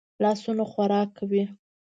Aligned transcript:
لاسونه 0.21 0.63
خوراک 0.71 1.09
کوي 1.17 1.43